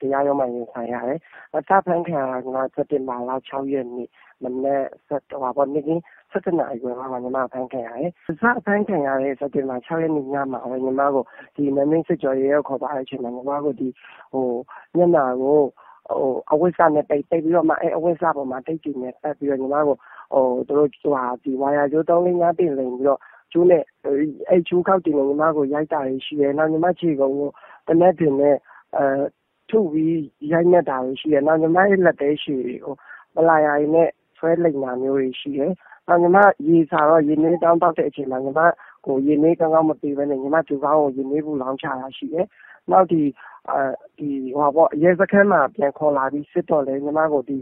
[0.00, 1.18] တရားရုံးမှာရင်ဆိုင်ရတယ်။
[1.56, 4.08] အထဖန်ခံကစက်တင်ဘာလ6ရက်နေ့
[4.42, 5.90] မနေ့ဆက်တော့ဗောနေ့က
[6.32, 8.28] 7နာရီခွဲမှာညီမဖန်ခံရတယ်။စ
[8.64, 11.24] ဖန်ခံရတဲ့စက်တင်ဘာ6ရက်နေ့ညမှာပဲညီမကို
[11.56, 13.88] ဒီမမင်းစစ်ကြော်ရဲခေါ်ပါတဲ့အချိန်မှာညီမကိုဒီ
[14.32, 14.46] ဟို
[14.96, 15.58] ညနာကို
[16.08, 19.96] ဟိုအဝိစာနဲ့ပိတ်ပိတ်ပြီးတော့မှအဲအဝိစာပေါ်မှာတိတ်ကြည့်နေပတ်ပြီးတော့ညီမကို
[20.32, 23.20] ဟိုတို့ဟိုဟာဒီဝါယာကျိုး3 5တင်လိမ်ပြီးတော့
[23.52, 23.82] ကျိုးနဲ့
[24.50, 27.50] အဲကျိုးခောက်တင်နေညီမကိုရိုက်တာရှိတယ်နောက်ညီမခြေကုံကို
[27.88, 28.56] တနက်တင်နဲ့
[28.96, 29.04] အဲ
[29.70, 30.18] ထုပြီး
[30.52, 32.94] ရိုက်နှက်တာတွေရှိတယ်နောက်ညီမရဲ့လက်သေးရှည်တွေကို
[33.34, 35.76] ပလာယာတွေနဲ့ဆွဲလိမ်တာမျိုးတွေရှိတယ်နောက်
[36.22, 38.60] ညီမ ရေစာတော့ ရေနည်းတောင်းတောက်တဲ့အချိန်မှာ ညီမ
[39.06, 42.46] ကိုရေနည်းကောင်းကောင်းမပေးဘဲနဲ့ ညီမကျူကောင်းကို ရေနည်းဘူးလောင်းချတာရှိတယ်
[42.90, 43.22] နောက်ဒီ
[43.70, 43.80] အဲ
[44.18, 47.56] ဒီဟောပေါ့ရဲစခန်းမှာ ပြန်ခေါ်လာပြီး စစ်တော့လေညီမကိုဒီ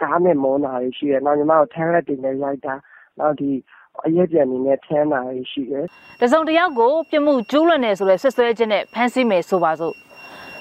[0.00, 2.74] ဓာတ်နဲ့မောနာတွေရှိတယ် နောက် ညီမကို ထန်းလက်တွေနဲ့ ရိုက်တာ
[3.18, 3.50] နောက်ဒီ
[3.96, 5.84] ဟအရက်ပြန်အနေနဲ့ထမ်းတာရှိတယ်
[6.20, 9.94] တစုံတစ်ယောက်ကို ပြစ်မှုကျူးလွန်နေဆိုတဲ့ဆွဆွဲခြင်းနဲ့ ဖမ်းဆီးမယ်ဆိုပါစို့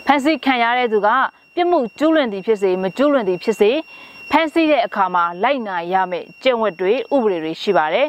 [0.06, 1.10] ဖမ်းဆီးခံရတဲ့သူက
[1.56, 3.71] ပြစ်မှုကျူးလွန်သည်ဖြစ်စေ မကျူးလွန်သည်ဖြစ်စေ
[4.32, 8.08] ဖမ်းဆီးတဲ့အခါမှာလိုက်နာရမယ့်ကျင့်ဝတ်တွေဥပဒေတွေရှိပါတယ်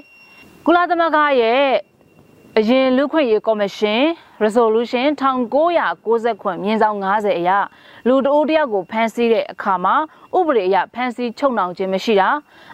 [0.67, 1.65] ကုလသမဂ္ဂရဲ့
[2.59, 4.03] အရင်လူခွင့်ရေးကော်မရှင်
[4.45, 5.07] resolution
[5.71, 7.51] 1990မြင်းဆောင်90အရ
[8.09, 9.95] လူတအိုးတယောက်ကိုဖမ်းဆီးတဲ့အခါမှာ
[10.37, 12.29] ဥပဒေအရဖမ်းဆီးချုပ်နှောင်ခြင်းမရှိတာ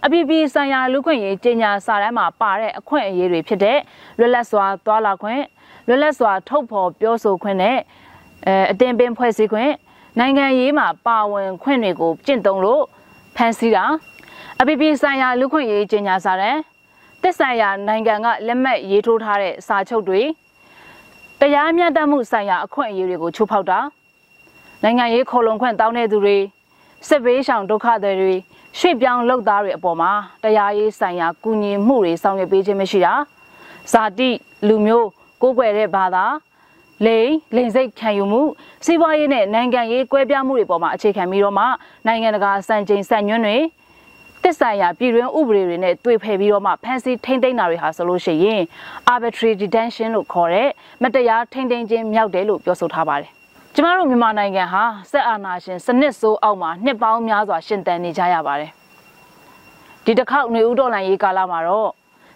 [0.05, 3.79] အပြည်ပြည်ဆိုင်ရာလူခွင့်ရေးကြေညာစာတမ်းမှာပါတဲ့အခွင့်အရေးတွေဖြစ်တဲ့
[4.19, 5.43] လွတ်လပ်စွာသွားလာခွင့်
[5.89, 7.79] လွတ်လပ်စွာထုတ်ဖော်ပြောဆိုခွင့်နဲ့
[8.47, 9.73] အဲအတင်ပင်ဖွဲ့စည်းခွင့်
[10.19, 12.85] နိုင်ငံရေးမှာပါဝင်ခွင့်တွေကိုကျင့်သုံးလို့
[13.39, 13.85] ဖမ်းဆီးတာ
[14.61, 16.61] အပြည်ပြည်ဆိုင်ရာလူခွင့်ရေးကြေညာစာတမ်း
[17.23, 20.23] သက်ဆိုင်ရာနိုင်ငံကလက်မှတ်ရေးထိုးထားတဲ့စာချုပ်တွေ
[21.41, 23.79] တရားမျှတမှုဆိုင်ရာအခွင့်အရေးတွေကိုချိုးဖောက်တာ
[24.83, 26.37] နိုင်ငံရေးခေါ်လုံခွင့်တောင်းတဲ့သူတွေ
[27.09, 28.35] စစ်ဘေးရှောင်ဒုက္ခသည်တွေ
[28.79, 30.13] ရွှေ့ပြောင်းလုပ်သားတွေအပေါ်မှာ
[30.45, 33.13] တရားရေးဆိုင်ရာကူညီမှုတွေဆောင်ရွက်ပေးခြင်းမရှိတာ
[33.93, 34.31] ဇာတိ
[34.69, 35.09] လူမျိုး
[35.43, 36.25] ကိုးကွယ်တဲ့ဘာသာ
[37.07, 38.43] လိန်လိန်စိတ်ခံယူမှု
[38.85, 41.65] စီးပွားရေးနဲ့နိုင်ငံရေးကွဲပြားမှုတွေပေါ်မှာအခြေခံပြီးတော့မှ
[42.07, 43.57] နိုင်ငံတကာစံချိန်စံညွှန်းတွေ
[44.43, 48.63] တစ်ဆိုင်ရာပြည်တွင်းဥပဒေတွေနဲ့တွေ့ဖယ်ပြီးတော့မှဖမ်းဆီးထိမ့်သိမ်းတာတွေဟာဆိုလို့ရှိရင်
[49.13, 50.69] arbitrary detention လို့ခေါ်တဲ့
[51.03, 53.31] မတရားထိမ့်သိမ်းခြင်းမြောက်တယ်လို့ပြောဆိုထားပါတယ်။
[53.75, 54.83] ကျမတို့မြန်မာနိုင်ငံဟာ
[55.13, 58.71] စက်အာဏာရှင်စနစ်ဆိုးအောက်မှာနှစ်ပေါင်းများစွာရှင်သန်နေကြရပါတယ်။
[60.05, 61.91] ဒီတစ်ခေါက်နေဦးတော်လန်ရေးကာလမှာတော့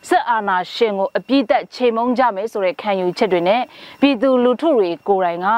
[0.08, 3.62] စစ်အာဏာရှင်ကိုအပြစ်သက်ချိန်မုံကြမယ်ဆိုတဲ့ခံယူချက်တွေနဲ့
[4.00, 5.48] ပြည်သူလူထုတွေကိုယ်တိုင်က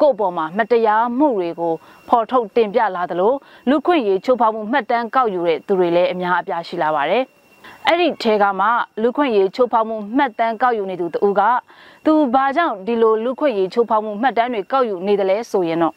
[0.00, 1.72] ကိုယ့်အပေါ်မှာမတရားမှုတွေကို
[2.08, 3.32] ဖော်ထုတ်တင်ပြလာသလို
[3.70, 7.22] လူခွင့်ရေးချိုးဖောက်မှုမှတ်တမ်းကောက်ယူတဲ့သူတွေလည်းအများအပြားရှိလာပါတယ်။
[7.86, 8.66] အဲ့ဒီထဲကမှ
[9.02, 11.40] လူခွင့်ရေးချိုးဖောက်မှုမှတ်တမ်းကောက်ယူနေသူတူက
[12.06, 15.94] သူဘာကြောင့်ဒီလိုလူခွင့်ရေးချိုးဖောက်မှုမှတ်တမ်းတွေကောက်ယူနေတယ်လဲဆိုရင်တော့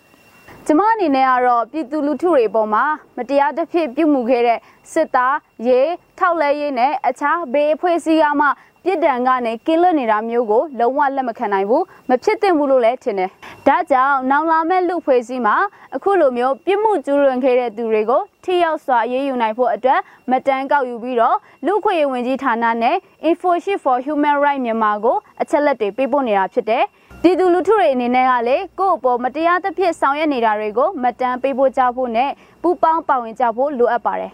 [0.67, 2.83] ကျမအနေနဲ့ကတော့ပြည်သူလူထုတွေအပေါ်မှာ
[3.17, 4.59] မတရားတစ်ဖြစ်ပြုမှုခဲ့တဲ့
[4.91, 8.47] စစ်သားရေးထောက်လဲရေးနဲ့အခြားဘေးအဖွဲ့အစည်းကမှ
[8.85, 13.29] ပြစ်ဒဏ်ကနေကင်းလွတ်နေတာမျိုးကိုလုံးဝလက်မခံနိုင်ဘူးမဖြစ်သင့်ဘူးလို့လည်းထင်တယ်။
[13.67, 15.55] ဒါကြောင့်နောင်လာမဲ့လူဖွဲ့စည်းမှာ
[15.95, 19.99] အခုလိုမျိုးပြစ်မှုကျူးလွန်ခဲ့တဲ့သူတွေကိုထိရောက်စွာအရေးယူနိုင်ဖို့အတွက်
[20.31, 22.95] မတန်းကောက်ယူပြီးတော့လူခွေဝင်ကြီးဌာနနဲ့
[23.29, 26.83] Infoshield for Human Rights မြန်မာကိုအချက်လက်တွေပေးပို့နေတာဖြစ်တယ်။
[27.23, 32.31] ပြည်သူလူထုတွေအနေနဲ့ကလေကိုယ့်အပေါ်မတရားသဖြင့်ဆောင်ရွက်နေတာတွေကိုမတန်းပေးဖို့ကြဖို့နဲ့
[32.61, 34.31] ပူပေါင်းပါဝင်ကြဖို့လိုအပ်ပါတယ်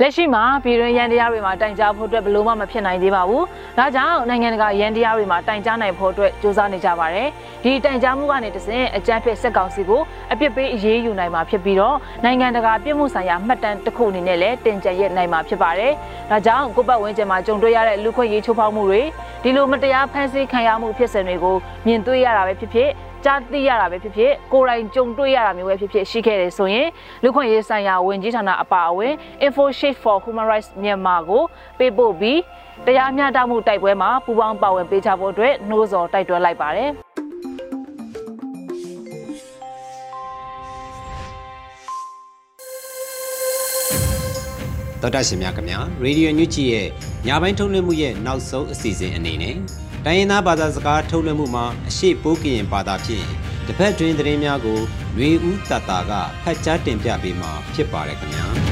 [0.00, 3.42] လက်ရှိမှာပြည်တွင်းရန်တရားတွေမှာတိုင်ကြားဖို့အတွက်ဘယ်လို့မှမဖြစ်နိုင်သေးပါဘူး။
[3.78, 7.28] ဒါကြောင့်နိုင်ငံတကာရန်တရားတွေမှာတိုင်ကြားနိုင်ဖို့အတွက်စ조사နေကြပါတယ်။
[7.64, 15.92] ဒီတိုင်ကြားမှုကနေတစဉ်အကြမ်းဖက်စစ်ကောင်စီကိုအပြစ်ပေးအရေးယူနိုင်မှာဖြစ်ပြီးတော့နိုင်ငံတကာပြည်မှုဆိုင်ရာမှတ်တမ်းတစ်ခုအနေနဲ့လည်းတင်ကြပ်ရနိုင်မှာဖြစ်ပါတယ်။
[16.30, 19.02] ဒါကြောင့်ကိုပတ်ဝန်းကျင်မှာကြုံတွေ့ရတဲ့လူခွင့်ရေးချိုးဖောက်မှုတွေ
[19.44, 22.90] ဒီလိုမတရားဖန်ဆီးခံရမှုဖြစ်စဉ်တွေကိုမြင်တွေ့ရတာပဲဖြစ်ဖြစ်
[23.24, 26.88] ကြားသိရတာပဲဖြစ်ဖြစ်ကိုယ်တိုင်ကြုံတွေ့ရတာမျိုးပဲဖြစ်ဖြစ်ရှိခဲ့တယ်ဆိုရင်
[27.22, 29.12] လူခွင့်ရေးဆိုင်ရာဝန်ကြီးဌာနအပါအဝင်
[29.46, 31.42] InfoShield for Human Rights မြန်မာကို
[31.78, 32.40] ပေးပို့ပြီး
[32.86, 36.90] တရားမျှတမှုတိုက်ပွဲမှာပူးပေါင်းပါဝင်ပေးကြဖို့အတွက်နှိုးဆော်တိုက်တွန်းလိုက်ပါတယ်။
[45.02, 46.88] တော်တာရှင်များခင်ဗျာရေဒီယိုညူချီရဲ့
[47.26, 49.56] ညပိုင်းထုတ်လွှင့်မှုရဲ့နောက်ဆုံးအစီအစဉ်အနေနဲ့
[50.04, 53.26] တိုင်းရင်းသားဘာသာစကားထုတ်လွှင့်မှုမှာအရှိပိုးကရင်ဘာသာဖြင့်
[53.66, 54.78] တစ်ဖက်တွင်သတင်းများကို
[55.14, 58.69] ຫນွေဦးတတာကဖတ်ကြားတင်ပြပေးမှာဖြစ်ပါတယ်ခင်ဗျာ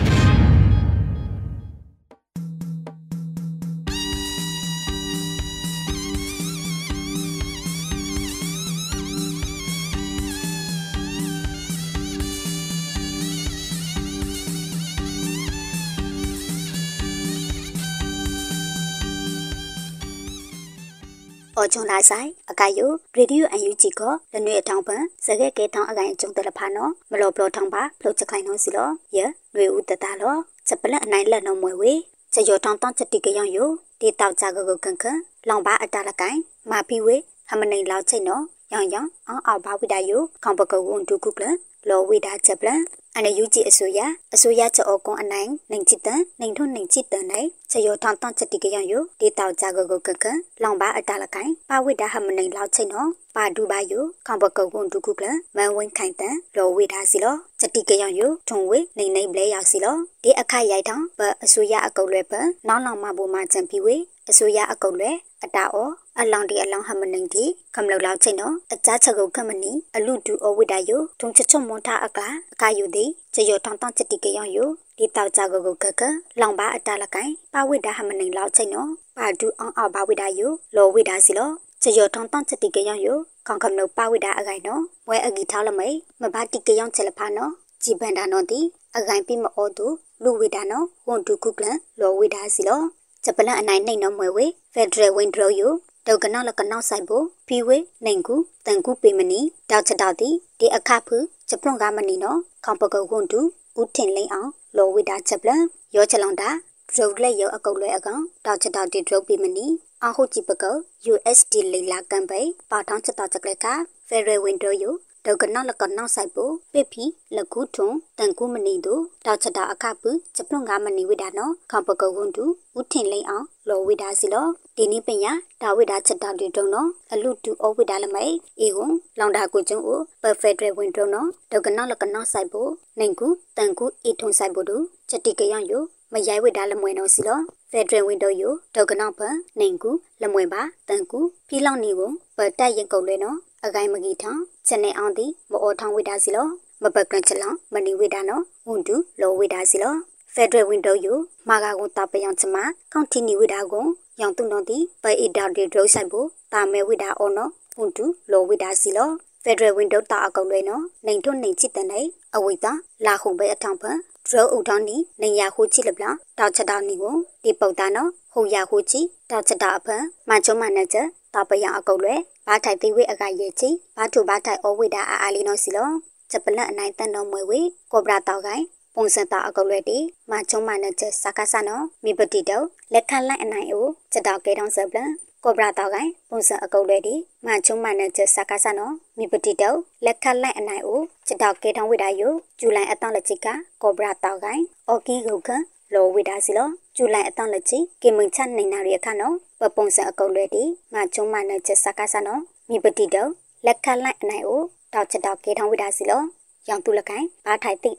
[21.59, 29.19] အော်ဂျွန်လာဆိုင်အကယိုရေဒီယိုအန်ယူဂျီကိုလနွေအထောင်ပန်စကဲကဲထောင်းအကိုင်ကျုံတလဖာနော်မလော်ဘလော်ထောင်းပါဖလုတ်ချခိုင်နော်စီလောယ
[29.55, 31.93] နွေဦးတတလောချက်ပလက်အနိုင်လက်နော်မွေဝေ
[32.33, 33.69] ချက်ယောထောင်းတောင်းချက်တိကယောင်ယို
[34.01, 35.19] ဒီတောက်ကြကကကန်ကန်
[35.49, 36.39] လောင်ပါအတလကိုင်
[36.71, 37.17] မာပီဝေ
[37.49, 41.45] ဟမနိုင်လောက်ချိတ်နော်ယောင်ယောင်အောင်းအောက်ဘာဝိဒယိုခေါပကဝွန်ဒုကုကလ
[41.89, 42.81] လောဝိဒါချက်ပလန်
[43.17, 44.01] အနေယူကြည့်အစိုးရ
[44.35, 62.33] အစိုးရချောကွန်အနိုင်နိုင်ချစ်တန်နိုင်ထွန်းနိုင်ချစ်တန်နိုင်ချေယောထောင်းတောင်းချက်တိကယောင်ယိုဒီတောက်ကြကကကန်ကန်လောင်ပါအတလကိုင်ပါဝိဒါဟမနိုင်လောက်ချိတ်နော်ပါဒူပါယိုခေါပကဝွန်ဒုကုကလမန်ဝင်းခိုင်တန်လောဝိဒါစီလောချက်တိကယောင်ယိုထုံဝေနိုင်နိုင်ဘလဲရောက်စီလောဒီအခါရိုက်ထောင်းဘအစိုးရအကုတ်လွဲပ
[62.69, 63.97] နောင်းလောင်မဘူမှာချန်ပီဝေ
[64.31, 65.13] အစိုးရအကုတ်လွဲ
[65.45, 65.89] အတာအော
[66.21, 72.21] အလောင်ဒီအလောင်ဟမနိန်ဒီကမလောက်လောက်ချင်းနော်အကြချက်ကိုကမနီအလူဒူအဝိဒါယိုထုံချချုံမွန်တာအက
[72.53, 76.03] အကယူသည်ချယောတောင်းတောင်းချက်တိကယောင်ယိုဒီတောက်ကြကိုကိုကက
[76.41, 81.51] လောင်ပါအတာလကိုင်ပါဝိဒါဟမနိန်လောက်ချင်းနော်ပါဒူအောင်အောက်ပါဝိဒါယိုလောဝိဒါစီလော
[81.83, 85.89] ချယောတောင်းတောင်းချက်တိကယောင်ယိုကောင်ကမလို့ပါဝိဒါအကိုင်နော်ဝဲအဂီထားလမိ
[86.23, 87.53] မဘာတိကယောင်ချက်လဖာနော်
[87.83, 88.61] ကြည်ပန်တာနော်ဒီ
[88.97, 89.87] အကိုင်ပြမအောသူ
[90.23, 91.67] လူဝိဒါနော်ဝန်ဒုကုကလ
[92.01, 92.81] လောဝိဒါစီလော
[93.25, 95.73] ချဂျပလန်အနိုင်နှိမ့်နော်မွေဝေဖက်ဒရယ်ဝင်းဒရိုယို
[96.11, 97.13] ဒေါကနောလကနောဆိုင်ဘ
[97.47, 99.41] ဖီဝေနိုင်ကူတန်ကူပေမနီ
[99.71, 101.17] တောက်ချတောက်တီဒီအခဖု
[101.49, 103.41] ဂျပလွန်ကမနီနော်ခေါပကုတ်ကွန်တူ
[103.81, 105.63] ဦးထင်လိန်အောင်လောဝိတာဂျပလန်
[105.97, 106.51] ရောချလောင်တာ
[106.95, 109.67] ဒရုတ်လက်ရောအကုတ်လွဲအကောင်တောက်ချတောက်တီဒရုတ်ပေမနီ
[110.05, 110.77] အဟုကြည့်ပကော
[111.13, 112.41] USD လေလာကံပိ
[112.71, 113.67] ပါထောင်းချက်တောက်ချက်ကလက
[114.09, 114.95] ဖယ်ရယ်ဝင်းဒရိုယို
[115.27, 116.39] ဒေါကနောလကနောဆိုင်ဘ
[116.73, 117.05] ပေဖီ
[117.37, 122.45] လကူထွန်တန်ကူမနီတို့တောက်ချတာအခဖုဂျပလွန်ကမနီဝိတာနော်ခေါပကုတ်ကွန်တူ
[122.79, 124.47] ဦးထင်လိန်အောင်လောဝိတာစီလော
[124.81, 132.55] ဒီနိပညာဒါဝိဒါချက်တောက်တီတုံနော်အလူတူအဝိဒါလမိတ်အေကွန်လောင်တာကိုကျုံကို perfect ဝင်းတုံနော်ဒေါကနောလကနောဆိုင်ဘ
[132.99, 139.21] နိုင်ကူတန်ကူအီထုံဆိုင်ဘတို့ချက်တိကရယိုမရိုက်ဝိဒါလမွေနော်စီလောဖက်ဒရယ်ဝင်းတိုယိုဒေါကနောဖ
[139.59, 139.91] နိုင်ကူ
[140.23, 146.47] လမွေပါတန်ကူဖီလောင်နီကိုပတက်ရင်ကုတ်လဲနော်အကိုင်းမကြီးထောင်ချက်နေအောင်တီမအောထောင်ဝိဒါစီလော
[146.83, 149.95] မပကရန်ချလောင်မနီဝိဒါနော်ဝန်တူလောဝိဒါစီလော
[150.35, 152.57] ဖက်ဒရယ်ဝင်းတိုယိုမာဂါကိုတပယံချမ
[152.93, 153.89] ကွန်တီနီဝိဒါကိုယော
[154.27, 159.11] င်တုံတော်တီပအီဒါဒီဒရိုဆိုင်ဖို့တာမဲဝိဒါအောနော်ဝန်တူလောဝိဒါစီလော
[159.45, 162.73] ဖက်ဒရယ်ဝင်းတိုတာအကောက်လဲနော်နိုင်ထွန်းနိုင်ချစ်တဲ့နိုင်အဝိတာ
[163.07, 169.01] လာခုံပဲအထောင်ဖန်ဒရိုဥထောင်းနီနေရခုချိလပလာတောက်ချက်တောင်းနီကိုဒီပုတ်တာနော်ဟိုရခုချိ
[169.31, 172.15] တောက်ချက်တာအဖန်မချုံမနဲ့ချက်တာပယအကုတ်လွဲ
[172.47, 175.89] ဘာထိုက်သိဝိအကရဲ့ချိဘာထုဘာထိုက်အဝိဒါအာအာလီနော်စီလော
[176.31, 177.61] ချက်ပလက်အနိုင်တန်တော်မွေဝေ
[177.93, 178.65] ကောဘရာတောက်ကိုင်း
[179.01, 179.99] ပုံစံတာအကုတ်လွဲတီ
[180.31, 185.11] မချုံမနဲ့ချက်စကားဆနော်မိပတိတော့လက်ခလိုက်အနိုင်အိုချက်တောက်ကေတောင်းဆပ်လန်
[185.45, 187.15] ကောဘရာတောက်ကိုင်းပုံစံအကုတ်လွဲတီ
[187.47, 193.47] မချုံမနဲ့ချက်စကားဆနော်မိပတိတော့လက်ခလိုက်အနိုင်အိုချက်တောက်ကေတောင်းဝိဒါယိုဂျူလိုင်အတောင်းလက်ချစ်က
[193.83, 195.49] ကောဘရာတောက်ကိုင်းအော်ကီဂုခ
[195.95, 203.31] လောဝိဒါစီလောဂျူလိုင်အတောင်းလက်ချီကေမင်ချနိုင်နာရီအခါနော်ပပုံစံအကုတ်လွဲတီမချုံမနဲ့ချက်စကားဆနော်မိပတိတော့
[203.67, 206.23] လက်ခလိုက်အနိုင်အိုတောက်ချက်တောက်ကေထောင်းဝိဒါစီလော
[206.69, 207.91] ရောင်တူလကိုင်းဘာထိုင်တိ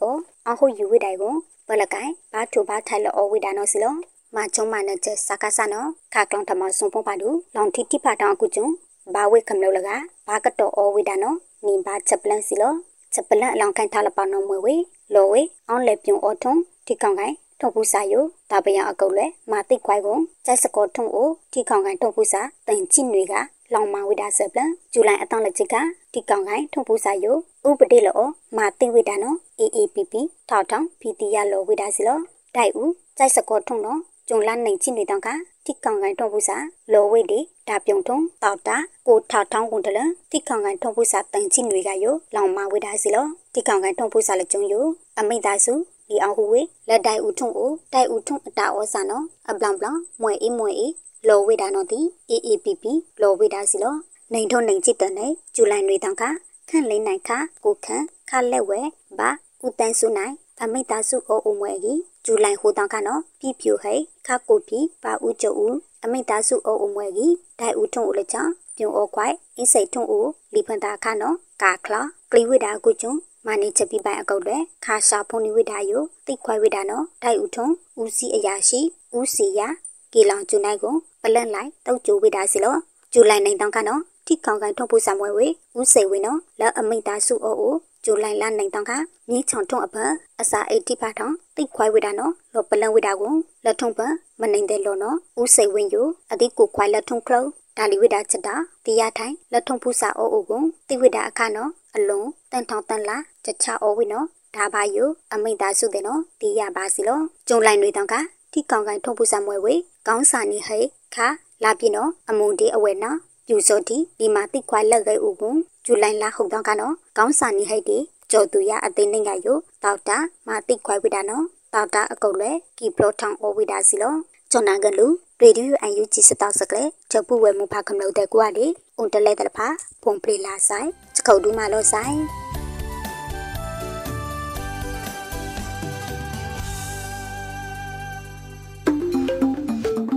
[0.50, 1.34] အိုအဟုတ်ယူဝိတိုင်ကို
[1.68, 3.94] ဘလကိုင်းဘာထူဘာထိုင်လောဝိဒါနော်စီလော
[4.36, 8.68] မချုံမနဲ့ချက်စကားဆနော်ခါကလောင်ထမဆုံပုံပါတူလောင်တီတိဖာတောင်းအခုကျုံ
[9.14, 9.90] ဘာဝိခမလို့လက
[10.28, 12.74] ဘာကတော့အဝိဒါနော်နိဘာချက်ပလန်စီလော
[13.14, 14.76] ချက်ပလန်အလောင်ခိုင်းထားလပနော်မွေဝေ
[15.14, 16.54] လောဝေအောင်လေပြုံအောထုံ
[16.88, 23.34] တိကောင်ကိုင်းထုံပူစာယိုဒါပယံအကုတ်လဲမာတိခွိုင်ကိုကျိုက်စကောထုံအိုတိခေါင်ကိုင်းထုံပူစာတန်ချိနွေက
[23.74, 25.76] လောင်မာဝိဒါဆပ်လန်ဇူလိုင်အတောင်းလက်ချစ်က
[26.14, 27.36] တိကောင်ကိုင်းထုံပူစာယို
[27.68, 28.22] ဥပတိလော
[28.58, 30.14] မာတိဝိဒါနော် AAPP
[30.50, 32.20] ထောက်ထောင်ဖီတီရလောဝိဒါစီလော
[32.56, 35.30] တိုက်ဦးကျိုက်စကောထုံနော်ကျုံလာနိုင်ချိနွေတောင်က
[35.66, 36.58] တိကောင်ကိုင်းထုံပူစာ
[36.94, 38.76] လောဝိဒီဒါပြုံထုံတောက်တာ
[39.08, 40.00] ကိုထောက်ထောင်ကုန်တလ
[40.32, 44.86] တိကောင်ကိုင်းထုံပူစာတန်ချိနွေကယိုလောင်မာဝိဒါစီလောတိကောင်ကိုင်းထုံပူစာလက်ကျုံယို
[45.20, 45.74] အမိသားစု
[46.10, 50.94] ဒီအောင်ဟူဝေလက်တိုင်ဦးထုံကိုတိုင်ဦးထုံအတာဩစာနော်အပလံပလံမွေအေးမွေအေး
[51.28, 52.02] လောဝေဒါနော်တီ
[52.32, 52.86] AAPP
[53.22, 53.96] လောဝေဒါစီလော
[54.34, 56.24] နိုင်ထုံနိုင်ချစ်တဲ့နိုင်ဇူလိုင်တွေတောင်က
[56.70, 57.32] ခန့်လိမ့်နိုင်ခ
[57.64, 58.80] ကိုခန့်ခလက်ဝဲ
[59.18, 59.30] ဘာ
[59.66, 63.96] ဦးတန်းစုနိုင်အမိသားစုအိုအိုမွေကြီးဇူလိုင်ဟိုတောင်ကနော်ပြပြူဟဲ
[64.28, 72.02] ခကိုပြီဘာဦးကျုပ်ဦးအမိသားစုအိုအိုမွေကြီးဒိုင်ဦးထုံဦးလက်ချောင်းပြုံအိုခွိုင်အင်းစိတ်ထုံဦးလီဖန်တာခနော်ကာခလာ
[72.32, 73.14] ကလီဝိဒါကုကျုံ
[73.46, 77.68] မာနေချက်ပြပိုင်အကုတ်တွေခါရှာဖုန်နိဝိဒါယိုတိတ်ခွိုင်ဝိဒါနော်ဒိုင်ဦးထုံ
[78.02, 78.82] ဦးစီအရာရှိ
[79.18, 79.68] ဦးစီယာ
[80.14, 82.76] ကီလောင်ကျူနိုင်ကိုပလန့်လိုက်တောက်ကျိုဝိဒါစီလော
[83.14, 88.92] ဂျူလိုင်နိုင်တောင်ကနော်တိခေါင်ကန်ထုံဖို့ဆံဝဲဝေဦးစိတ်ဝင်းနော်လက်အမိတ်သားစုအိုအိုဂျူလိုင်လာနိုင်တောင်က
[89.30, 89.96] မြေချောင်ထုံအပ
[90.42, 93.34] အစာအိတ်တိဖာထောင်တိတ်ခွိုင်ဝိဒါနော်လောပလန့်ဝိဒါကို
[93.66, 94.00] လက်ထုံပ
[94.40, 108.16] မနိုင်တဲ့လောနော်ဦးစိတ်ဝင်းယိုအတိကိုခွိုင်လက်ထုံခလုံးဒါလီဝိဒါချက်တာတရားထိုင်လက်ထုံဖူးစာအိုအိုကိုတိဝိဒါအခါနော်အလုံးတန်ထောင်တန်လာချက်ချအိုဝိနော်ဒါပါယိုအမိတ်သားစုတဲ့နော်တီးရပါစီလောကျုံလိုက်တွေတောင်က
[108.54, 109.74] တိကောင်ကန်ထုံဖူးစာမွဲဝေ
[110.12, 110.80] ကောင်းစာနေဟဲ
[111.16, 111.28] ခါ
[111.64, 113.18] လာပြနော်အမုန်ဒီအဝဲနော်
[113.48, 117.98] ပြူစောတီဒီမာတိခွာလက်ခဲဥကွန်ဇူလိုင်လာဟုတ်တော့ကနော်ကောင်းစာနေဟဲတီ
[118.32, 120.18] ကျော်သူရအသိနေကယိုတောက်တာ
[120.48, 124.16] မာတိခွာဝိဒါနော်တောက်တာအကုတ်လဲကီပလောထောင်အိုဝိဒါစီလော
[124.52, 125.08] ဂျွန်နာကလူ
[125.42, 128.66] ရေဒီယိုအန်ယူဂျီစတောက်စကလေချက်ပူဝဲမူဖာခမလို့တဲ့ကွာလေ
[128.98, 129.68] အွန်တလဲတဲ့ဖာ
[130.04, 132.49] ဖုန်ပလီလာဆိုင်စခုတ်ဒူးမလို့ဆိုင်